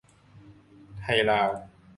[1.01, 1.49] ไทยลาว